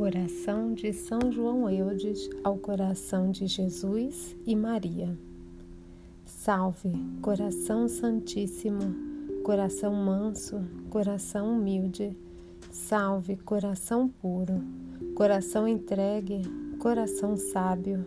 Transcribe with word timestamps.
Oração 0.00 0.74
de 0.74 0.92
São 0.92 1.32
João 1.32 1.68
Eudes 1.68 2.30
ao 2.44 2.56
coração 2.56 3.32
de 3.32 3.48
Jesus 3.48 4.36
e 4.46 4.54
Maria. 4.54 5.18
Salve, 6.24 6.92
coração 7.20 7.88
santíssimo, 7.88 8.78
coração 9.42 9.92
manso, 9.92 10.60
coração 10.88 11.52
humilde. 11.52 12.16
Salve, 12.70 13.38
coração 13.38 14.08
puro, 14.08 14.62
coração 15.16 15.66
entregue, 15.66 16.42
coração 16.78 17.36
sábio. 17.36 18.06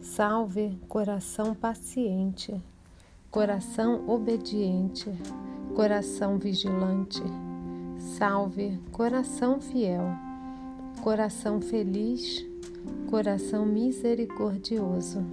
Salve, 0.00 0.78
coração 0.86 1.52
paciente, 1.52 2.54
coração 3.28 4.08
obediente, 4.08 5.10
coração 5.74 6.38
vigilante. 6.38 7.24
Salve, 7.98 8.78
coração 8.92 9.60
fiel 9.60 10.27
coração 10.98 11.60
feliz, 11.60 12.44
coração 13.08 13.64
misericordioso. 13.64 15.24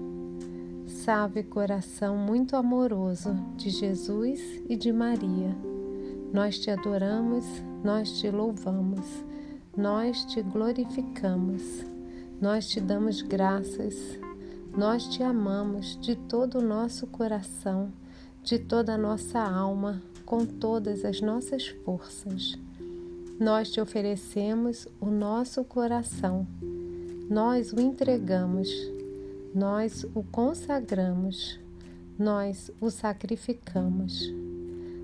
Salve, 0.85 1.43
coração 1.43 2.15
muito 2.15 2.55
amoroso 2.55 3.33
de 3.57 3.69
Jesus 3.69 4.39
e 4.69 4.75
de 4.75 4.93
Maria. 4.93 5.55
Nós 6.31 6.59
te 6.59 6.69
adoramos, 6.69 7.45
nós 7.83 8.19
te 8.19 8.29
louvamos, 8.29 9.05
nós 9.75 10.23
te 10.25 10.41
glorificamos, 10.41 11.83
nós 12.39 12.67
te 12.67 12.79
damos 12.79 13.21
graças, 13.21 14.19
nós 14.75 15.07
te 15.07 15.23
amamos 15.23 15.97
de 15.99 16.15
todo 16.15 16.59
o 16.59 16.65
nosso 16.65 17.07
coração, 17.07 17.91
de 18.43 18.59
toda 18.59 18.93
a 18.93 18.97
nossa 18.97 19.39
alma, 19.39 20.01
com 20.25 20.45
todas 20.45 21.03
as 21.03 21.21
nossas 21.21 21.67
forças. 21.67 22.57
Nós 23.39 23.69
te 23.69 23.81
oferecemos 23.81 24.87
o 24.97 25.07
nosso 25.07 25.61
coração, 25.65 26.47
nós 27.29 27.73
o 27.73 27.81
entregamos, 27.81 28.69
nós 29.53 30.05
o 30.15 30.23
consagramos, 30.23 31.59
nós 32.17 32.71
o 32.79 32.89
sacrificamos. 32.89 34.33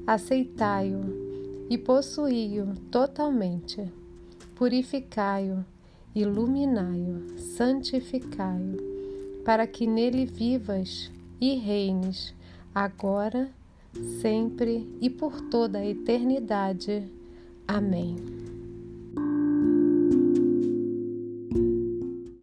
Aceitai-o 0.07 1.67
e 1.69 1.77
possuí-o 1.77 2.73
totalmente. 2.89 3.91
Purificai-o, 4.55 5.65
iluminai-o, 6.15 7.37
santificai-o, 7.37 9.43
para 9.43 9.67
que 9.67 9.85
nele 9.85 10.25
vivas 10.25 11.11
e 11.41 11.55
reines, 11.55 12.33
agora, 12.73 13.49
sempre 14.21 14.87
e 15.01 15.09
por 15.09 15.41
toda 15.49 15.79
a 15.79 15.85
eternidade. 15.85 17.19
Amém. 17.73 18.17